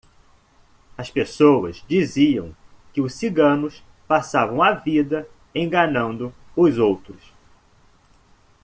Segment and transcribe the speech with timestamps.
[0.97, 2.55] As pessoas diziam
[2.91, 7.21] que os ciganos passavam a vida enganando os outros.